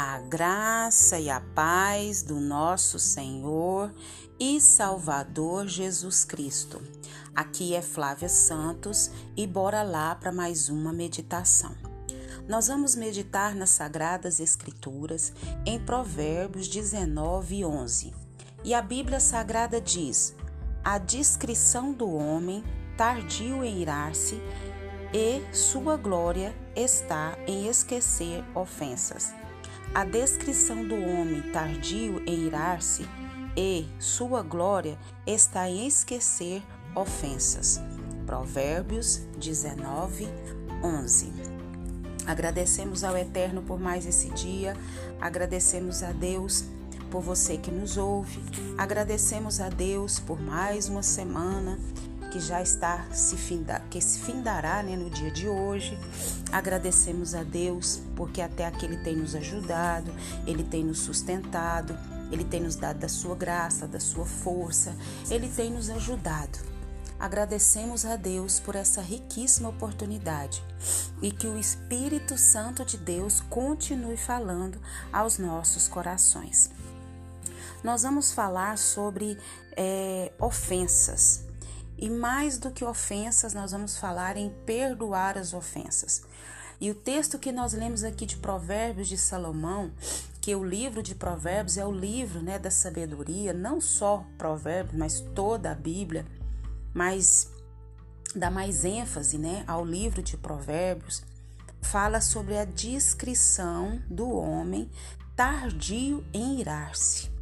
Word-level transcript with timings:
A 0.00 0.20
graça 0.20 1.18
e 1.18 1.28
a 1.28 1.40
paz 1.40 2.22
do 2.22 2.38
nosso 2.38 3.00
Senhor 3.00 3.92
e 4.38 4.60
Salvador 4.60 5.66
Jesus 5.66 6.24
Cristo. 6.24 6.80
Aqui 7.34 7.74
é 7.74 7.82
Flávia 7.82 8.28
Santos 8.28 9.10
e 9.36 9.44
bora 9.44 9.82
lá 9.82 10.14
para 10.14 10.30
mais 10.30 10.68
uma 10.68 10.92
meditação. 10.92 11.74
Nós 12.48 12.68
vamos 12.68 12.94
meditar 12.94 13.56
nas 13.56 13.70
Sagradas 13.70 14.38
Escrituras 14.38 15.32
em 15.66 15.80
Provérbios 15.80 16.68
19 16.68 17.56
e 17.56 17.64
11. 17.64 18.14
E 18.62 18.74
a 18.74 18.80
Bíblia 18.80 19.18
Sagrada 19.18 19.80
diz: 19.80 20.32
A 20.84 20.98
discrição 20.98 21.92
do 21.92 22.08
homem, 22.08 22.62
tardio 22.96 23.64
em 23.64 23.80
irar-se, 23.80 24.40
e 25.12 25.42
sua 25.52 25.96
glória 25.96 26.54
está 26.76 27.36
em 27.48 27.66
esquecer 27.66 28.44
ofensas. 28.54 29.37
A 29.94 30.04
descrição 30.04 30.86
do 30.86 30.94
homem 30.94 31.42
tardio 31.50 32.22
em 32.26 32.46
irar-se 32.46 33.08
e 33.56 33.86
sua 33.98 34.42
glória 34.42 34.98
está 35.26 35.68
em 35.68 35.86
esquecer 35.86 36.62
ofensas. 36.94 37.80
Provérbios 38.26 39.22
19, 39.38 40.28
11. 40.84 41.32
Agradecemos 42.26 43.02
ao 43.02 43.16
Eterno 43.16 43.62
por 43.62 43.80
mais 43.80 44.06
esse 44.06 44.28
dia, 44.30 44.76
agradecemos 45.20 46.02
a 46.02 46.12
Deus 46.12 46.64
por 47.10 47.22
você 47.22 47.56
que 47.56 47.70
nos 47.70 47.96
ouve, 47.96 48.38
agradecemos 48.76 49.60
a 49.60 49.70
Deus 49.70 50.20
por 50.20 50.38
mais 50.38 50.88
uma 50.88 51.02
semana 51.02 51.78
que 52.30 52.40
já 52.40 52.62
está 52.62 53.06
se 53.12 53.36
finda, 53.36 53.82
que 53.90 54.00
se 54.00 54.20
findará 54.20 54.82
né, 54.82 54.96
no 54.96 55.10
dia 55.10 55.30
de 55.30 55.48
hoje. 55.48 55.98
Agradecemos 56.52 57.34
a 57.34 57.42
Deus 57.42 58.00
porque 58.16 58.40
até 58.40 58.66
aqui 58.66 58.84
Ele 58.84 58.98
tem 58.98 59.16
nos 59.16 59.34
ajudado, 59.34 60.12
Ele 60.46 60.62
tem 60.62 60.84
nos 60.84 61.00
sustentado, 61.00 61.96
Ele 62.30 62.44
tem 62.44 62.60
nos 62.60 62.76
dado 62.76 62.98
da 62.98 63.08
sua 63.08 63.34
graça, 63.34 63.86
da 63.86 64.00
sua 64.00 64.24
força, 64.24 64.94
Ele 65.30 65.48
tem 65.48 65.70
nos 65.70 65.90
ajudado. 65.90 66.58
Agradecemos 67.18 68.04
a 68.04 68.14
Deus 68.14 68.60
por 68.60 68.76
essa 68.76 69.00
riquíssima 69.00 69.70
oportunidade 69.70 70.62
e 71.20 71.32
que 71.32 71.48
o 71.48 71.58
Espírito 71.58 72.38
Santo 72.38 72.84
de 72.84 72.96
Deus 72.96 73.40
continue 73.40 74.16
falando 74.16 74.80
aos 75.12 75.36
nossos 75.36 75.88
corações. 75.88 76.70
Nós 77.82 78.02
vamos 78.02 78.32
falar 78.32 78.78
sobre 78.78 79.36
é, 79.76 80.32
ofensas, 80.38 81.44
e 81.98 82.08
mais 82.08 82.58
do 82.58 82.70
que 82.70 82.84
ofensas, 82.84 83.52
nós 83.52 83.72
vamos 83.72 83.98
falar 83.98 84.36
em 84.36 84.50
perdoar 84.64 85.36
as 85.36 85.52
ofensas. 85.52 86.22
E 86.80 86.90
o 86.90 86.94
texto 86.94 87.38
que 87.38 87.50
nós 87.50 87.72
lemos 87.72 88.04
aqui 88.04 88.24
de 88.24 88.36
Provérbios 88.36 89.08
de 89.08 89.18
Salomão, 89.18 89.90
que 90.40 90.54
o 90.54 90.62
livro 90.62 91.02
de 91.02 91.14
Provérbios 91.14 91.76
é 91.76 91.84
o 91.84 91.90
livro 91.90 92.40
né, 92.40 92.56
da 92.58 92.70
sabedoria, 92.70 93.52
não 93.52 93.80
só 93.80 94.24
Provérbios, 94.38 94.96
mas 94.96 95.20
toda 95.34 95.72
a 95.72 95.74
Bíblia, 95.74 96.24
mas 96.94 97.50
dá 98.34 98.48
mais 98.48 98.84
ênfase 98.84 99.36
né, 99.36 99.64
ao 99.66 99.84
livro 99.84 100.22
de 100.22 100.36
Provérbios, 100.36 101.22
fala 101.82 102.20
sobre 102.20 102.56
a 102.56 102.64
discrição 102.64 104.00
do 104.08 104.30
homem 104.30 104.88
tardio 105.34 106.24
em 106.32 106.60
irar-se. 106.60 107.37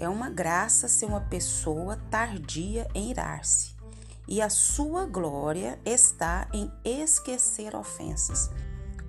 É 0.00 0.08
uma 0.08 0.30
graça 0.30 0.88
ser 0.88 1.04
uma 1.04 1.20
pessoa 1.20 1.98
tardia 2.10 2.88
em 2.94 3.10
irar-se, 3.10 3.76
e 4.26 4.40
a 4.40 4.48
sua 4.48 5.04
glória 5.04 5.78
está 5.84 6.48
em 6.54 6.72
esquecer 6.82 7.76
ofensas. 7.76 8.48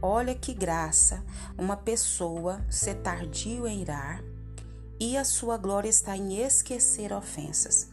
Olha 0.01 0.35
que 0.35 0.53
graça 0.53 1.23
uma 1.57 1.77
pessoa 1.77 2.61
ser 2.69 2.95
tardio 2.95 3.65
em 3.65 3.81
irar, 3.81 4.21
e 4.99 5.15
a 5.15 5.23
sua 5.23 5.55
glória 5.55 5.87
está 5.87 6.17
em 6.17 6.37
esquecer 6.39 7.13
ofensas. 7.13 7.87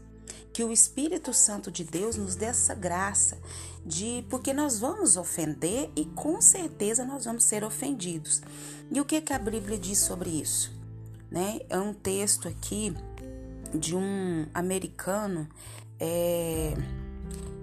Que 0.53 0.64
o 0.64 0.72
Espírito 0.72 1.32
Santo 1.32 1.70
de 1.70 1.84
Deus 1.84 2.16
nos 2.16 2.34
dê 2.34 2.47
essa 2.47 2.75
graça 2.75 3.38
de 3.87 4.26
porque 4.28 4.53
nós 4.53 4.81
vamos 4.81 5.16
ofender 5.16 5.88
e 5.94 6.04
com 6.04 6.41
certeza 6.41 7.04
nós 7.04 7.26
vamos 7.26 7.44
ser 7.44 7.62
ofendidos. 7.62 8.42
E 8.91 9.00
o 9.00 9.04
que, 9.04 9.20
que 9.20 9.32
a 9.32 9.38
Bíblia 9.38 9.78
diz 9.78 9.98
sobre 9.98 10.31
isso? 10.31 10.77
Né? 11.30 11.60
É 11.68 11.78
um 11.78 11.92
texto 11.92 12.48
aqui 12.48 12.94
de 13.74 13.94
um 13.94 14.46
americano 14.54 15.48
é, 16.00 16.74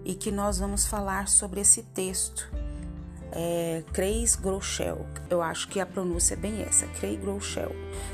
e 0.03 0.13
que 0.13 0.31
nós 0.31 0.59
vamos 0.59 0.85
falar 0.85 1.27
sobre 1.27 1.61
esse 1.61 1.83
texto. 1.83 2.51
É, 3.31 3.83
Craig 3.91 4.25
Groeschel, 4.39 5.05
eu 5.29 5.41
acho 5.41 5.67
que 5.67 5.79
a 5.79 5.85
pronúncia 5.85 6.35
é 6.35 6.37
bem 6.37 6.61
essa, 6.61 6.87
Craig 6.87 7.17
Groeschel, 7.17 7.71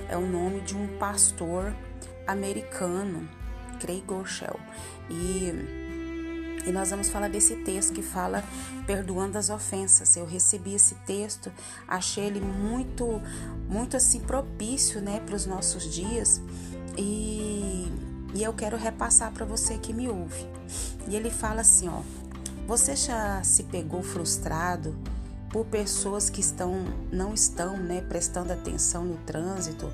é 0.10 0.18
o 0.18 0.26
nome 0.26 0.62
de 0.62 0.76
um 0.76 0.98
pastor 0.98 1.76
americano, 2.26 3.30
Craig 3.80 4.02
Groeschel, 4.02 4.60
e 5.10 5.91
e 6.66 6.72
nós 6.72 6.90
vamos 6.90 7.10
falar 7.10 7.30
desse 7.30 7.56
texto 7.58 7.94
que 7.94 8.02
fala 8.02 8.44
perdoando 8.86 9.38
as 9.38 9.50
ofensas. 9.50 10.16
Eu 10.16 10.26
recebi 10.26 10.74
esse 10.74 10.96
texto, 11.06 11.52
achei 11.88 12.26
ele 12.26 12.42
muito, 12.42 13.22
muito 13.70 13.98
assim 13.98 14.20
propício, 14.20 15.02
né, 15.02 15.20
para 15.26 15.36
os 15.36 15.46
nossos 15.46 15.92
dias. 15.92 16.42
E, 16.98 17.88
e 18.34 18.44
eu 18.44 18.54
quero 18.54 18.78
repassar 18.78 19.32
para 19.32 19.46
você 19.46 19.78
que 19.78 19.94
me 19.94 20.08
ouve. 20.08 20.46
E 21.08 21.16
ele 21.16 21.30
fala 21.30 21.62
assim, 21.62 21.88
ó: 21.90 22.02
Você 22.68 22.96
já 22.96 23.44
se 23.44 23.64
pegou 23.64 24.04
frustrado 24.04 24.96
por 25.50 25.66
pessoas 25.66 26.30
que 26.30 26.40
estão 26.40 26.86
não 27.12 27.34
estão, 27.34 27.78
né, 27.78 28.02
prestando 28.02 28.54
atenção 28.54 29.04
no 29.04 29.18
trânsito 29.18 29.92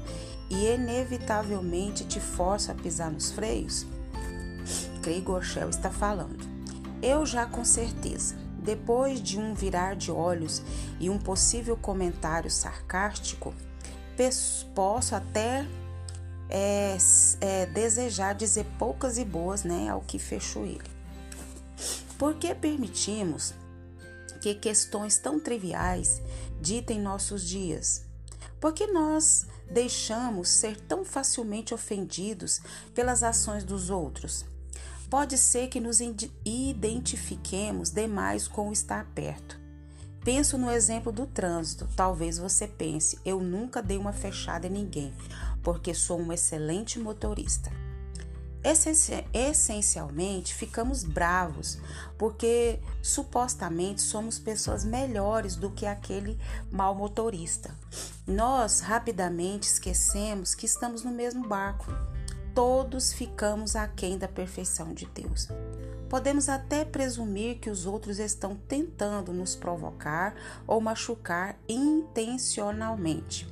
e 0.50 0.68
inevitavelmente 0.68 2.06
te 2.06 2.20
forçam 2.20 2.76
a 2.76 2.78
pisar 2.78 3.12
nos 3.12 3.32
freios? 3.32 3.86
Craig 5.02 5.22
Gorshel 5.22 5.70
está 5.70 5.90
falando. 5.90 6.47
Eu 7.02 7.26
já 7.26 7.46
com 7.46 7.64
certeza. 7.64 8.36
Depois 8.58 9.22
de 9.22 9.40
um 9.40 9.54
virar 9.54 9.96
de 9.96 10.12
olhos 10.12 10.62
e 11.00 11.10
um 11.10 11.18
possível 11.18 11.78
comentário 11.78 12.52
sarcástico, 12.52 13.54
posso 14.74 15.16
até 15.16 15.66
é, 16.50 16.98
é, 17.40 17.66
desejar 17.68 18.34
dizer 18.34 18.66
poucas 18.78 19.18
e 19.18 19.24
boas 19.26 19.64
né, 19.64 19.90
ao 19.90 20.02
que 20.02 20.18
fechou 20.18 20.66
ele. 20.66 20.90
Por 22.18 22.36
que 22.36 22.54
permitimos 22.56 23.54
que 24.42 24.56
questões 24.56 25.18
tão 25.18 25.40
triviais 25.40 26.22
ditem 26.60 27.00
nossos 27.00 27.48
dias? 27.48 28.04
Por 28.60 28.74
que 28.74 28.88
nós 28.88 29.46
deixamos 29.70 30.50
ser 30.50 30.80
tão 30.82 31.06
facilmente 31.06 31.74
ofendidos 31.74 32.60
pelas 32.96 33.22
ações 33.22 33.64
dos 33.64 33.90
outros? 33.90 34.46
Pode 35.10 35.38
ser 35.38 35.70
que 35.70 35.80
nos 35.80 36.00
identifiquemos 36.46 37.92
demais 37.92 38.48
com 38.48 38.70
o 38.70 38.74
estar 38.74 39.06
perto. 39.16 39.58
Penso 40.24 40.58
no 40.58 40.70
exemplo 40.70 41.14
do 41.14 41.26
trânsito. 41.26 41.88
Talvez 41.96 42.38
você 42.38 42.68
pense, 42.68 43.18
eu 43.24 43.40
nunca 43.40 43.82
dei 43.82 43.98
uma 43.98 44.12
fechada 44.12 44.68
em 44.68 44.72
ninguém, 44.72 45.14
porque 45.64 45.94
sou 45.94 46.20
um 46.20 46.34
excelente 46.34 47.00
motorista. 47.00 47.72
Essencialmente, 49.34 50.54
ficamos 50.54 51.06
bravos 51.06 51.78
porque 52.18 52.82
supostamente 53.02 54.02
somos 54.02 54.38
pessoas 54.38 54.84
melhores 54.84 55.56
do 55.56 55.72
que 55.72 55.86
aquele 55.86 56.38
mau 56.70 56.94
motorista. 56.94 57.74
Nós 58.28 58.82
rapidamente 58.82 59.70
esquecemos 59.70 60.54
que 60.54 60.66
estamos 60.66 61.02
no 61.02 61.12
mesmo 61.12 61.48
barco 61.48 61.86
todos 62.58 63.14
ficamos 63.14 63.76
aquém 63.76 64.18
da 64.18 64.28
perfeição 64.28 64.92
de 64.92 65.06
Deus. 65.06 65.48
Podemos 66.10 66.50
até 66.50 66.84
presumir 66.84 67.60
que 67.60 67.70
os 67.70 67.86
outros 67.86 68.18
estão 68.18 68.56
tentando 68.56 69.32
nos 69.32 69.56
provocar 69.56 70.34
ou 70.66 70.82
machucar 70.82 71.56
intencionalmente. 71.70 73.48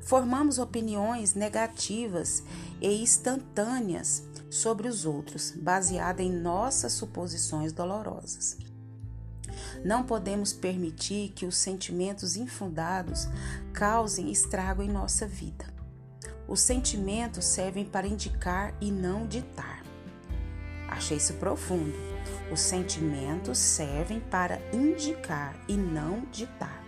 Formamos 0.00 0.58
opiniões 0.58 1.34
negativas 1.34 2.42
e 2.80 3.00
instantâneas 3.00 4.24
sobre 4.50 4.88
os 4.88 5.06
outros, 5.06 5.52
baseadas 5.52 6.26
em 6.26 6.32
nossas 6.32 6.92
suposições 6.94 7.72
dolorosas. 7.72 8.58
Não 9.84 10.02
podemos 10.02 10.52
permitir 10.52 11.28
que 11.36 11.46
os 11.46 11.56
sentimentos 11.56 12.34
infundados 12.34 13.28
causem 13.72 14.28
estrago 14.28 14.82
em 14.82 14.88
nossa 14.88 15.24
vida. 15.24 15.79
Os 16.50 16.62
sentimentos 16.62 17.44
servem 17.44 17.84
para 17.84 18.08
indicar 18.08 18.74
e 18.80 18.90
não 18.90 19.24
ditar. 19.24 19.84
Achei 20.88 21.16
isso 21.16 21.34
profundo. 21.34 21.94
Os 22.50 22.58
sentimentos 22.58 23.56
servem 23.56 24.18
para 24.18 24.60
indicar 24.72 25.54
e 25.68 25.74
não 25.74 26.26
ditar. 26.32 26.82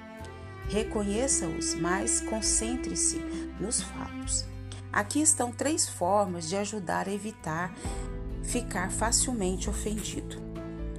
Reconheça-os, 0.68 1.76
mas 1.76 2.20
concentre-se 2.22 3.18
nos 3.60 3.80
fatos. 3.80 4.44
Aqui 4.92 5.22
estão 5.22 5.52
três 5.52 5.88
formas 5.88 6.48
de 6.48 6.56
ajudar 6.56 7.06
a 7.06 7.12
evitar 7.12 7.72
ficar 8.42 8.90
facilmente 8.90 9.70
ofendido. 9.70 10.42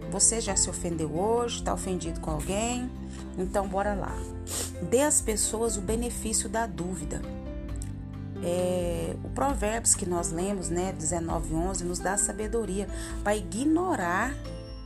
Você 0.09 0.39
já 0.39 0.55
se 0.55 0.69
ofendeu 0.69 1.13
hoje? 1.13 1.57
Está 1.57 1.73
ofendido 1.73 2.21
com 2.21 2.31
alguém? 2.31 2.89
Então, 3.37 3.67
bora 3.67 3.93
lá. 3.93 4.15
Dê 4.89 5.01
às 5.01 5.19
pessoas 5.19 5.75
o 5.75 5.81
benefício 5.81 6.47
da 6.47 6.65
dúvida. 6.65 7.42
É, 8.43 9.15
o 9.23 9.29
Provérbios 9.29 9.95
que 9.95 10.05
nós 10.05 10.31
lemos, 10.31 10.69
né, 10.69 10.93
19:11, 10.97 11.83
nos 11.83 11.99
dá 11.99 12.17
sabedoria 12.17 12.87
para 13.23 13.35
ignorar 13.35 14.35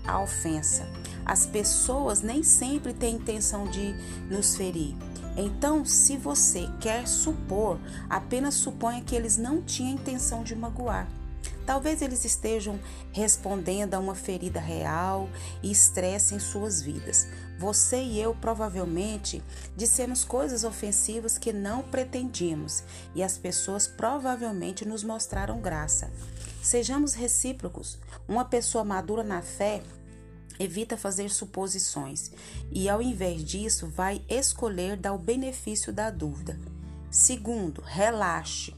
a 0.05 0.21
ofensa. 0.21 0.87
As 1.25 1.45
pessoas 1.45 2.21
nem 2.21 2.43
sempre 2.43 2.93
têm 2.93 3.15
intenção 3.15 3.65
de 3.65 3.93
nos 4.29 4.55
ferir. 4.55 4.95
Então, 5.35 5.85
se 5.85 6.17
você 6.17 6.67
quer 6.79 7.07
supor, 7.07 7.77
apenas 8.09 8.55
suponha 8.55 9.01
que 9.01 9.15
eles 9.15 9.37
não 9.37 9.61
tinham 9.61 9.93
intenção 9.93 10.43
de 10.43 10.55
magoar. 10.55 11.07
Talvez 11.65 12.01
eles 12.01 12.23
estejam 12.23 12.79
respondendo 13.11 13.93
a 13.93 13.99
uma 13.99 14.15
ferida 14.15 14.59
real 14.59 15.29
e 15.61 15.69
estresse 15.69 16.33
em 16.33 16.39
suas 16.39 16.81
vidas. 16.81 17.27
Você 17.57 17.97
e 17.97 18.21
eu 18.21 18.35
provavelmente 18.35 19.41
dissemos 19.75 20.23
coisas 20.23 20.63
ofensivas 20.63 21.37
que 21.37 21.51
não 21.51 21.81
pretendíamos 21.81 22.83
e 23.15 23.23
as 23.23 23.37
pessoas 23.37 23.87
provavelmente 23.87 24.85
nos 24.85 25.03
mostraram 25.03 25.59
graça. 25.59 26.11
Sejamos 26.61 27.13
recíprocos. 27.13 27.97
Uma 28.27 28.45
pessoa 28.45 28.83
madura 28.83 29.23
na 29.23 29.41
fé 29.41 29.81
evita 30.59 30.97
fazer 30.97 31.29
suposições 31.29 32.31
e, 32.71 32.87
ao 32.87 33.01
invés 33.01 33.43
disso, 33.43 33.87
vai 33.87 34.21
escolher 34.29 34.95
dar 34.95 35.13
o 35.13 35.19
benefício 35.19 35.91
da 35.91 36.11
dúvida. 36.11 36.59
Segundo, 37.09 37.81
relaxe. 37.81 38.75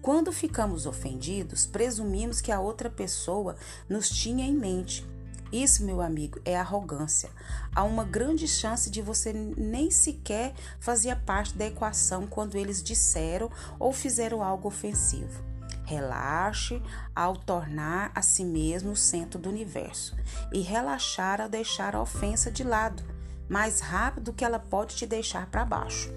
Quando 0.00 0.32
ficamos 0.32 0.86
ofendidos, 0.86 1.66
presumimos 1.66 2.40
que 2.40 2.50
a 2.50 2.60
outra 2.60 2.88
pessoa 2.88 3.56
nos 3.88 4.08
tinha 4.08 4.44
em 4.44 4.54
mente. 4.54 5.06
Isso, 5.52 5.84
meu 5.84 6.00
amigo, 6.00 6.40
é 6.46 6.56
arrogância. 6.56 7.28
Há 7.74 7.84
uma 7.84 8.04
grande 8.04 8.48
chance 8.48 8.88
de 8.88 9.02
você 9.02 9.34
nem 9.34 9.90
sequer 9.90 10.54
fazia 10.80 11.14
parte 11.14 11.54
da 11.58 11.66
equação 11.66 12.26
quando 12.26 12.56
eles 12.56 12.82
disseram 12.82 13.50
ou 13.78 13.92
fizeram 13.92 14.42
algo 14.42 14.68
ofensivo. 14.68 15.44
Relaxe 15.84 16.80
ao 17.14 17.36
tornar 17.36 18.10
a 18.14 18.22
si 18.22 18.44
mesmo 18.44 18.92
o 18.92 18.96
centro 18.96 19.38
do 19.38 19.50
universo 19.50 20.16
e 20.50 20.60
relaxar 20.60 21.38
ao 21.38 21.50
deixar 21.50 21.94
a 21.94 22.00
ofensa 22.00 22.50
de 22.50 22.64
lado, 22.64 23.02
mais 23.46 23.80
rápido 23.80 24.32
que 24.32 24.44
ela 24.44 24.58
pode 24.58 24.96
te 24.96 25.06
deixar 25.06 25.46
para 25.50 25.66
baixo. 25.66 26.10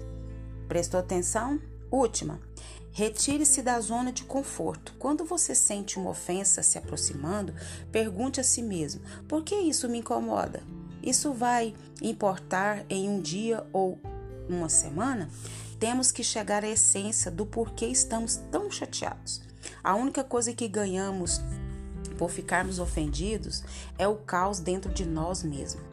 Prestou 0.66 0.98
atenção? 0.98 1.60
Última. 1.90 2.40
Retire-se 2.96 3.60
da 3.60 3.78
zona 3.78 4.10
de 4.10 4.24
conforto. 4.24 4.94
Quando 4.98 5.22
você 5.22 5.54
sente 5.54 5.98
uma 5.98 6.08
ofensa 6.08 6.62
se 6.62 6.78
aproximando, 6.78 7.52
pergunte 7.92 8.40
a 8.40 8.42
si 8.42 8.62
mesmo: 8.62 9.02
por 9.28 9.44
que 9.44 9.54
isso 9.54 9.86
me 9.86 9.98
incomoda? 9.98 10.62
Isso 11.02 11.34
vai 11.34 11.74
importar 12.00 12.86
em 12.88 13.06
um 13.06 13.20
dia 13.20 13.66
ou 13.70 14.00
uma 14.48 14.70
semana? 14.70 15.28
Temos 15.78 16.10
que 16.10 16.24
chegar 16.24 16.64
à 16.64 16.68
essência 16.68 17.30
do 17.30 17.44
porquê 17.44 17.84
estamos 17.84 18.36
tão 18.50 18.70
chateados. 18.70 19.42
A 19.84 19.94
única 19.94 20.24
coisa 20.24 20.54
que 20.54 20.66
ganhamos 20.66 21.42
por 22.16 22.30
ficarmos 22.30 22.78
ofendidos 22.78 23.62
é 23.98 24.08
o 24.08 24.16
caos 24.16 24.58
dentro 24.58 24.90
de 24.90 25.04
nós 25.04 25.42
mesmos. 25.42 25.84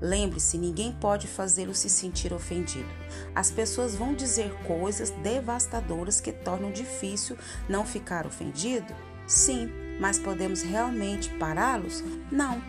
Lembre-se, 0.00 0.58
ninguém 0.58 0.92
pode 0.92 1.26
fazê-lo 1.26 1.74
se 1.74 1.88
sentir 1.88 2.32
ofendido. 2.32 2.88
As 3.34 3.50
pessoas 3.50 3.94
vão 3.94 4.14
dizer 4.14 4.52
coisas 4.66 5.10
devastadoras 5.10 6.20
que 6.20 6.32
tornam 6.32 6.70
difícil 6.70 7.36
não 7.68 7.84
ficar 7.84 8.26
ofendido? 8.26 8.94
Sim, 9.26 9.70
mas 10.00 10.18
podemos 10.18 10.62
realmente 10.62 11.30
pará-los? 11.30 12.02
Não. 12.30 12.60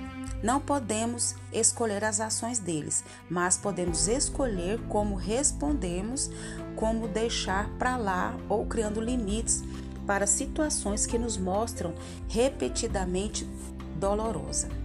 Não 0.43 0.59
podemos 0.59 1.35
escolher 1.53 2.03
as 2.03 2.19
ações 2.19 2.59
deles, 2.59 3.03
mas 3.29 3.57
podemos 3.57 4.09
escolher 4.09 4.77
como 4.89 5.15
respondemos, 5.15 6.29
como 6.75 7.07
deixar 7.07 7.69
para 7.79 7.95
lá 7.95 8.35
ou 8.49 8.65
criando 8.65 8.99
limites 8.99 9.63
para 10.05 10.27
situações 10.27 11.05
que 11.05 11.17
nos 11.17 11.37
mostram 11.37 11.93
repetidamente 12.27 13.47
dolorosa. 13.97 14.82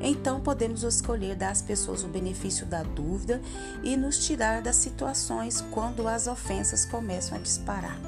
Então 0.00 0.40
podemos 0.40 0.82
escolher 0.82 1.36
dar 1.36 1.50
às 1.50 1.62
pessoas 1.62 2.04
o 2.04 2.08
benefício 2.08 2.66
da 2.66 2.82
dúvida 2.82 3.40
e 3.82 3.96
nos 3.96 4.24
tirar 4.26 4.62
das 4.62 4.76
situações 4.76 5.64
quando 5.70 6.06
as 6.06 6.26
ofensas 6.26 6.84
começam 6.84 7.38
a 7.38 7.40
disparar. 7.40 7.98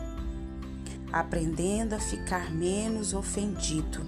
Aprendendo 1.12 1.94
a 1.94 1.98
ficar 1.98 2.50
menos 2.50 3.14
ofendido. 3.14 4.04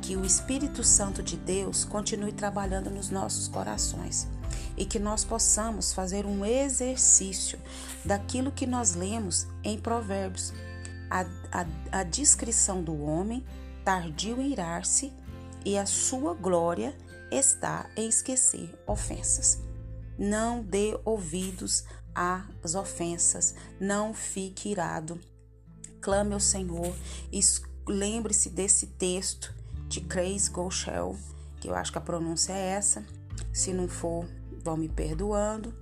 Que 0.00 0.16
o 0.16 0.24
Espírito 0.24 0.82
Santo 0.82 1.22
de 1.22 1.36
Deus 1.36 1.84
continue 1.84 2.32
trabalhando 2.32 2.90
nos 2.90 3.08
nossos 3.08 3.46
corações 3.46 4.26
e 4.76 4.84
que 4.84 4.98
nós 4.98 5.24
possamos 5.24 5.92
fazer 5.92 6.26
um 6.26 6.44
exercício 6.44 7.58
daquilo 8.04 8.50
que 8.50 8.66
nós 8.66 8.94
lemos 8.94 9.46
em 9.62 9.78
Provérbios. 9.78 10.52
A, 11.08 11.26
a, 11.52 12.00
a 12.00 12.02
descrição 12.02 12.82
do 12.82 13.00
homem 13.00 13.44
tardio 13.84 14.40
irar-se 14.40 15.12
e 15.64 15.78
a 15.78 15.86
sua 15.86 16.34
glória 16.34 16.96
está 17.30 17.88
em 17.96 18.08
esquecer 18.08 18.74
ofensas. 18.86 19.60
Não 20.18 20.62
dê 20.62 20.98
ouvidos 21.04 21.84
às 22.14 22.74
ofensas, 22.74 23.54
não 23.80 24.12
fique 24.12 24.70
irado. 24.70 25.18
Clame 26.00 26.34
ao 26.34 26.40
Senhor 26.40 26.94
lembre-se 27.88 28.50
desse 28.50 28.86
texto 28.86 29.54
de 29.88 30.00
Craig 30.00 30.48
Goshel, 30.50 31.16
que 31.60 31.68
eu 31.68 31.74
acho 31.74 31.92
que 31.92 31.98
a 31.98 32.02
pronúncia 32.02 32.52
é 32.52 32.70
essa. 32.70 33.04
Se 33.52 33.72
não 33.72 33.88
for, 33.88 34.26
vão 34.62 34.76
me 34.76 34.88
perdoando. 34.88 35.74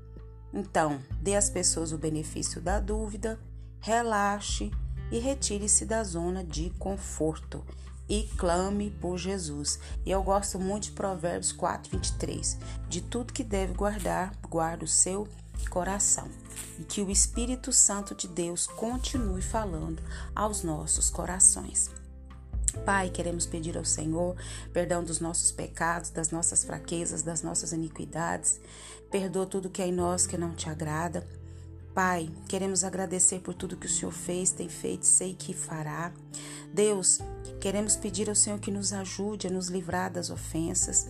Então, 0.53 1.00
dê 1.21 1.37
às 1.37 1.49
pessoas 1.49 1.93
o 1.93 1.99
benefício 1.99 2.61
da 2.61 2.81
dúvida, 2.81 3.38
relaxe 3.81 4.71
e 5.11 5.19
retire-se 5.19 5.85
da 5.85 6.03
zona 6.03 6.44
de 6.44 6.71
conforto 6.71 7.65
e 8.11 8.25
clame 8.37 8.91
por 8.91 9.17
Jesus. 9.17 9.79
E 10.05 10.11
eu 10.11 10.21
gosto 10.21 10.59
muito 10.59 10.85
de 10.85 10.91
Provérbios 10.91 11.53
4, 11.53 11.93
23. 11.93 12.59
De 12.89 13.01
tudo 13.01 13.33
que 13.33 13.45
deve 13.45 13.73
guardar, 13.73 14.35
guarda 14.43 14.85
o 14.85 14.89
seu 14.89 15.29
coração. 15.71 16.29
E 16.77 16.83
que 16.83 17.01
o 17.01 17.11
Espírito 17.11 17.73
Santo 17.73 18.12
de 18.12 18.27
Deus 18.27 18.67
continue 18.67 19.41
falando 19.41 20.03
aos 20.35 20.65
nossos 20.65 21.09
corações. 21.09 21.89
Pai, 22.85 23.11
queremos 23.11 23.47
pedir 23.47 23.77
ao 23.79 23.85
Senhor 23.85 24.37
perdão 24.73 25.05
dos 25.05 25.21
nossos 25.21 25.53
pecados, 25.53 26.11
das 26.11 26.31
nossas 26.31 26.65
fraquezas, 26.65 27.23
das 27.23 27.43
nossas 27.43 27.73
iniquidades. 27.73 28.61
Perdoa 29.09 29.47
tudo 29.47 29.71
que 29.71 29.83
é 29.83 29.87
em 29.87 29.93
nós 29.93 30.26
que 30.26 30.37
não 30.37 30.55
te 30.55 30.69
agrada. 30.69 31.26
Pai, 31.94 32.30
queremos 32.49 32.85
agradecer 32.85 33.40
por 33.40 33.52
tudo 33.52 33.76
que 33.76 33.87
o 33.87 33.90
Senhor 33.90 34.12
fez, 34.12 34.52
tem 34.52 34.68
feito, 34.68 35.04
sei 35.06 35.35
que 35.35 35.52
fará. 35.52 36.12
Deus, 36.73 37.18
queremos 37.61 37.97
pedir 37.97 38.28
ao 38.28 38.35
Senhor 38.35 38.61
que 38.61 38.70
nos 38.70 38.92
ajude 38.92 39.49
a 39.49 39.50
nos 39.50 39.68
livrar 39.68 40.11
das 40.11 40.30
ofensas. 40.30 41.09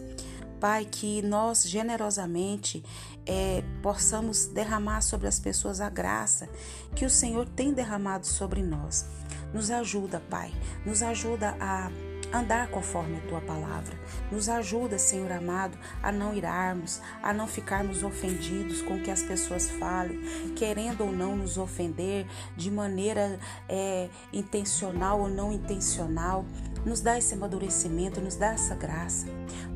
Pai, 0.58 0.84
que 0.84 1.22
nós 1.22 1.68
generosamente 1.68 2.84
é, 3.26 3.62
possamos 3.82 4.46
derramar 4.46 5.00
sobre 5.00 5.26
as 5.26 5.38
pessoas 5.38 5.80
a 5.80 5.88
graça 5.88 6.49
que 6.94 7.04
o 7.04 7.10
Senhor 7.10 7.49
tem 7.49 7.72
derramado 7.72 8.26
sobre 8.26 8.62
nós. 8.62 9.06
Nos 9.52 9.70
ajuda, 9.70 10.20
Pai, 10.30 10.52
nos 10.84 11.02
ajuda 11.02 11.56
a 11.60 11.90
andar 12.32 12.68
conforme 12.68 13.16
a 13.16 13.28
tua 13.28 13.40
palavra. 13.40 13.99
Nos 14.30 14.49
ajuda, 14.49 14.99
Senhor 14.99 15.30
amado, 15.32 15.76
a 16.02 16.12
não 16.12 16.34
irarmos, 16.34 17.00
a 17.22 17.32
não 17.32 17.46
ficarmos 17.46 18.02
ofendidos 18.02 18.82
com 18.82 18.94
o 18.94 19.02
que 19.02 19.10
as 19.10 19.22
pessoas 19.22 19.70
falem, 19.70 20.20
querendo 20.54 21.02
ou 21.02 21.12
não 21.12 21.37
nos 21.37 21.58
ofender 21.58 22.26
de 22.56 22.70
maneira 22.70 23.38
é, 23.68 24.08
intencional 24.32 25.20
ou 25.20 25.28
não 25.28 25.52
intencional. 25.52 26.44
Nos 26.84 27.00
dá 27.00 27.18
esse 27.18 27.34
amadurecimento, 27.34 28.20
nos 28.20 28.37
dá 28.37 28.52
essa 28.52 28.75
graça. 28.75 29.26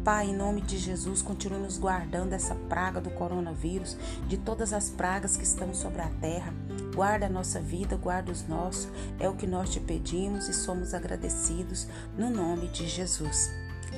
Pai, 0.03 0.27
em 0.27 0.35
nome 0.35 0.63
de 0.63 0.79
Jesus, 0.79 1.21
continue 1.21 1.59
nos 1.59 1.79
guardando 1.79 2.31
dessa 2.31 2.55
praga 2.55 3.01
do 3.01 3.11
coronavírus, 3.11 3.97
de 4.27 4.37
todas 4.39 4.73
as 4.73 4.89
pragas 4.89 5.37
que 5.37 5.45
estão 5.45 5.75
sobre 5.75 6.01
a 6.01 6.09
terra. 6.21 6.53
Guarda 6.95 7.27
a 7.27 7.29
nossa 7.29 7.61
vida, 7.61 7.97
guarda 7.97 8.31
os 8.31 8.47
nossos. 8.47 8.89
É 9.19 9.29
o 9.29 9.35
que 9.35 9.47
nós 9.47 9.71
te 9.71 9.81
pedimos 9.81 10.49
e 10.49 10.55
somos 10.55 10.95
agradecidos 10.95 11.89
no 12.17 12.31
nome 12.31 12.69
de 12.69 12.87
Jesus. 12.87 13.51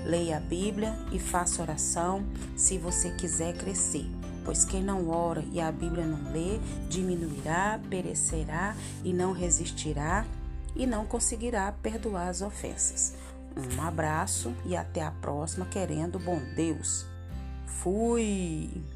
Leia 0.04 0.38
a 0.38 0.40
Bíblia 0.40 0.96
e 1.12 1.18
faça 1.18 1.62
oração 1.62 2.24
se 2.56 2.78
você 2.78 3.10
quiser 3.10 3.56
crescer. 3.56 4.06
Pois 4.44 4.64
quem 4.64 4.82
não 4.82 5.10
ora 5.10 5.44
e 5.52 5.60
a 5.60 5.70
Bíblia 5.70 6.06
não 6.06 6.32
lê, 6.32 6.58
diminuirá, 6.88 7.80
perecerá 7.90 8.74
e 9.04 9.12
não 9.12 9.32
resistirá 9.32 10.24
e 10.74 10.86
não 10.86 11.04
conseguirá 11.04 11.72
perdoar 11.72 12.28
as 12.28 12.40
ofensas. 12.40 13.14
Um 13.56 13.82
abraço 13.82 14.54
e 14.64 14.76
até 14.76 15.02
a 15.02 15.10
próxima, 15.10 15.66
querendo 15.66 16.18
bom 16.18 16.40
Deus. 16.54 17.06
Fui! 17.66 18.95